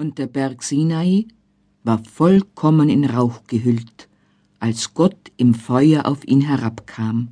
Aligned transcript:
Und 0.00 0.16
der 0.16 0.28
Berg 0.28 0.62
Sinai 0.62 1.28
war 1.84 2.02
vollkommen 2.02 2.88
in 2.88 3.04
Rauch 3.04 3.42
gehüllt, 3.46 4.08
als 4.58 4.94
Gott 4.94 5.30
im 5.36 5.52
Feuer 5.52 6.06
auf 6.06 6.26
ihn 6.26 6.40
herabkam. 6.40 7.28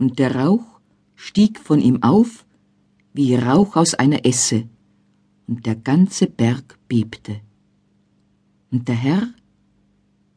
Und 0.00 0.18
der 0.18 0.34
Rauch 0.34 0.80
stieg 1.14 1.60
von 1.60 1.80
ihm 1.80 2.02
auf 2.02 2.44
wie 3.14 3.36
Rauch 3.36 3.76
aus 3.76 3.94
einer 3.94 4.26
Esse, 4.26 4.68
und 5.46 5.64
der 5.64 5.76
ganze 5.76 6.26
Berg 6.26 6.76
bebte. 6.88 7.40
Und 8.72 8.88
der 8.88 8.96
Herr 8.96 9.28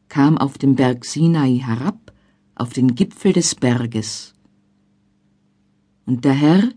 kam 0.07 0.37
auf 0.37 0.59
dem 0.59 0.75
Berg 0.75 1.03
Sinai 1.03 1.61
herab, 1.63 2.13
auf 2.53 2.73
den 2.73 2.93
Gipfel 2.93 3.33
des 3.33 3.55
Berges. 3.55 4.35
Und 6.05 6.25
der 6.25 6.33
Herr 6.33 6.69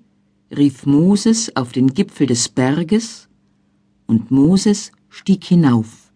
rief 0.50 0.86
Moses 0.86 1.54
auf 1.56 1.72
den 1.72 1.88
Gipfel 1.93 2.27
des 2.27 2.48
Berges, 2.48 3.27
und 4.09 4.32
Moses 4.32 4.90
stieg 5.09 5.45
hinauf. 5.45 6.12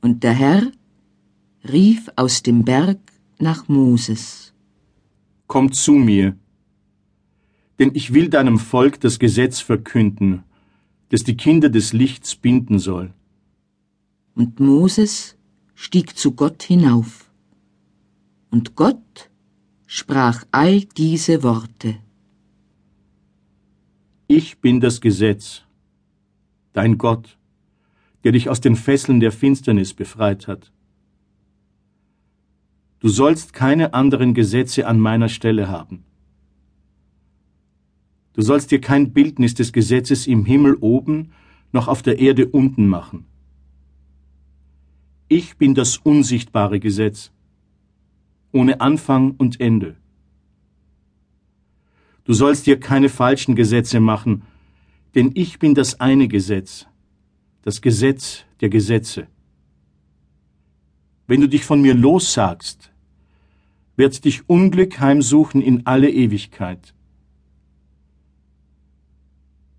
Und 0.00 0.22
der 0.22 0.32
Herr 0.32 0.62
rief 1.70 2.08
aus 2.16 2.42
dem 2.42 2.64
Berg 2.64 2.98
nach 3.38 3.68
Moses. 3.68 4.54
Komm 5.46 5.72
zu 5.72 5.92
mir, 5.92 6.36
denn 7.78 7.90
ich 7.94 8.14
will 8.14 8.28
deinem 8.28 8.58
Volk 8.58 9.00
das 9.00 9.18
Gesetz 9.18 9.60
verkünden, 9.60 10.44
das 11.10 11.24
die 11.24 11.36
Kinder 11.36 11.68
des 11.68 11.92
Lichts 11.92 12.36
binden 12.36 12.78
soll. 12.78 13.12
Und 14.34 14.60
Moses 14.60 15.36
stieg 15.74 16.16
zu 16.16 16.32
Gott 16.32 16.62
hinauf. 16.62 17.30
Und 18.50 18.76
Gott 18.76 19.30
sprach 19.86 20.44
all 20.52 20.80
diese 20.96 21.42
Worte. 21.42 21.98
Ich 24.28 24.58
bin 24.58 24.80
das 24.80 25.00
Gesetz, 25.00 25.64
dein 26.72 26.98
Gott, 26.98 27.38
der 28.24 28.32
dich 28.32 28.48
aus 28.48 28.60
den 28.60 28.76
Fesseln 28.76 29.20
der 29.20 29.32
Finsternis 29.32 29.94
befreit 29.94 30.46
hat. 30.48 30.72
Du 33.00 33.08
sollst 33.08 33.52
keine 33.54 33.94
anderen 33.94 34.34
Gesetze 34.34 34.86
an 34.86 35.00
meiner 35.00 35.28
Stelle 35.28 35.68
haben. 35.68 36.04
Du 38.34 38.42
sollst 38.42 38.70
dir 38.70 38.80
kein 38.80 39.12
Bildnis 39.12 39.54
des 39.54 39.72
Gesetzes 39.72 40.26
im 40.26 40.44
Himmel 40.44 40.76
oben 40.80 41.32
noch 41.72 41.88
auf 41.88 42.02
der 42.02 42.18
Erde 42.18 42.46
unten 42.46 42.88
machen. 42.88 43.24
Ich 45.28 45.56
bin 45.56 45.74
das 45.74 45.96
unsichtbare 45.98 46.80
Gesetz, 46.80 47.30
ohne 48.52 48.80
Anfang 48.80 49.32
und 49.32 49.60
Ende. 49.60 49.96
Du 52.24 52.32
sollst 52.32 52.66
dir 52.66 52.78
keine 52.78 53.08
falschen 53.08 53.54
Gesetze 53.54 54.00
machen, 54.00 54.42
denn 55.14 55.32
ich 55.34 55.58
bin 55.58 55.74
das 55.74 56.00
eine 56.00 56.28
Gesetz, 56.28 56.86
das 57.62 57.80
Gesetz 57.80 58.44
der 58.60 58.68
Gesetze. 58.68 59.26
Wenn 61.26 61.40
du 61.40 61.48
dich 61.48 61.64
von 61.64 61.80
mir 61.80 61.94
lossagst, 61.94 62.90
wird 63.96 64.24
dich 64.24 64.48
Unglück 64.48 64.98
heimsuchen 65.00 65.60
in 65.60 65.86
alle 65.86 66.10
Ewigkeit. 66.10 66.94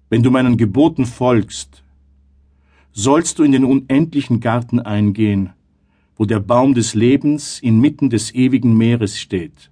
Wenn 0.10 0.24
du 0.24 0.32
meinen 0.32 0.58
Geboten 0.58 1.06
folgst, 1.06 1.84
sollst 2.92 3.40
du 3.40 3.44
in 3.44 3.52
den 3.52 3.64
unendlichen 3.64 4.42
Garten 4.42 4.80
eingehen, 4.80 5.52
wo 6.18 6.26
der 6.26 6.40
Baum 6.40 6.74
des 6.74 6.94
Lebens 6.94 7.60
inmitten 7.60 8.10
des 8.10 8.34
ewigen 8.36 8.78
Meeres 8.78 9.20
steht. 9.20 9.72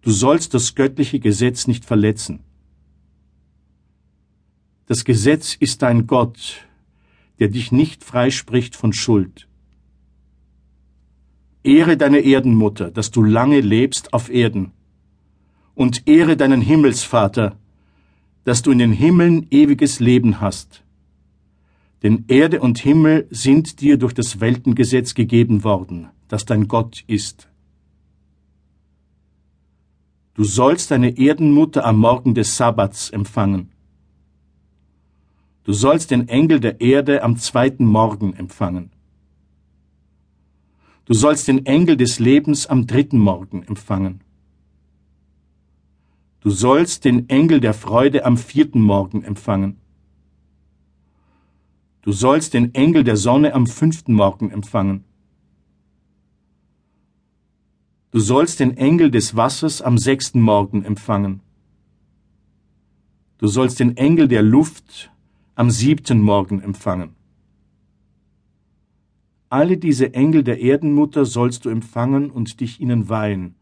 Du 0.00 0.10
sollst 0.10 0.54
das 0.54 0.74
göttliche 0.74 1.20
Gesetz 1.20 1.66
nicht 1.66 1.84
verletzen. 1.84 2.40
Das 4.92 5.06
Gesetz 5.06 5.56
ist 5.58 5.80
dein 5.80 6.06
Gott, 6.06 6.66
der 7.38 7.48
dich 7.48 7.72
nicht 7.72 8.04
freispricht 8.04 8.76
von 8.76 8.92
Schuld. 8.92 9.48
Ehre 11.62 11.96
deine 11.96 12.18
Erdenmutter, 12.18 12.90
dass 12.90 13.10
du 13.10 13.22
lange 13.22 13.62
lebst 13.62 14.12
auf 14.12 14.28
Erden, 14.28 14.72
und 15.74 16.06
ehre 16.06 16.36
deinen 16.36 16.60
Himmelsvater, 16.60 17.56
dass 18.44 18.60
du 18.60 18.70
in 18.70 18.80
den 18.80 18.92
Himmeln 18.92 19.46
ewiges 19.50 19.98
Leben 19.98 20.42
hast. 20.42 20.82
Denn 22.02 22.26
Erde 22.28 22.60
und 22.60 22.78
Himmel 22.78 23.26
sind 23.30 23.80
dir 23.80 23.96
durch 23.96 24.12
das 24.12 24.40
Weltengesetz 24.40 25.14
gegeben 25.14 25.64
worden, 25.64 26.08
das 26.28 26.44
dein 26.44 26.68
Gott 26.68 27.02
ist. 27.06 27.48
Du 30.34 30.44
sollst 30.44 30.90
deine 30.90 31.16
Erdenmutter 31.16 31.86
am 31.86 31.96
Morgen 31.96 32.34
des 32.34 32.58
Sabbats 32.58 33.08
empfangen. 33.08 33.72
Du 35.64 35.72
sollst 35.72 36.10
den 36.10 36.28
Engel 36.28 36.58
der 36.58 36.80
Erde 36.80 37.22
am 37.22 37.36
zweiten 37.36 37.86
Morgen 37.86 38.34
empfangen. 38.34 38.90
Du 41.04 41.14
sollst 41.14 41.46
den 41.46 41.66
Engel 41.66 41.96
des 41.96 42.18
Lebens 42.18 42.66
am 42.66 42.86
dritten 42.86 43.18
Morgen 43.18 43.62
empfangen. 43.62 44.20
Du 46.40 46.50
sollst 46.50 47.04
den 47.04 47.28
Engel 47.28 47.60
der 47.60 47.74
Freude 47.74 48.24
am 48.24 48.36
vierten 48.36 48.80
Morgen 48.80 49.22
empfangen. 49.22 49.76
Du 52.02 52.10
sollst 52.10 52.54
den 52.54 52.74
Engel 52.74 53.04
der 53.04 53.16
Sonne 53.16 53.54
am 53.54 53.68
fünften 53.68 54.14
Morgen 54.14 54.50
empfangen. 54.50 55.04
Du 58.10 58.18
sollst 58.18 58.58
den 58.58 58.76
Engel 58.76 59.12
des 59.12 59.36
Wassers 59.36 59.80
am 59.80 59.96
sechsten 59.96 60.40
Morgen 60.40 60.84
empfangen. 60.84 61.40
Du 63.38 63.46
sollst 63.46 63.78
den 63.78 63.96
Engel 63.96 64.26
der 64.26 64.42
Luft 64.42 65.11
am 65.54 65.70
siebten 65.70 66.22
Morgen 66.22 66.60
empfangen. 66.60 67.14
Alle 69.50 69.76
diese 69.76 70.14
Engel 70.14 70.44
der 70.44 70.60
Erdenmutter 70.60 71.26
sollst 71.26 71.66
du 71.66 71.68
empfangen 71.68 72.30
und 72.30 72.60
dich 72.60 72.80
ihnen 72.80 73.10
weihen, 73.10 73.54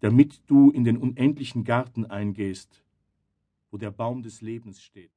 damit 0.00 0.40
du 0.46 0.70
in 0.70 0.84
den 0.84 0.96
unendlichen 0.96 1.64
Garten 1.64 2.06
eingehst, 2.06 2.82
wo 3.70 3.76
der 3.76 3.90
Baum 3.90 4.22
des 4.22 4.40
Lebens 4.40 4.82
steht. 4.82 5.12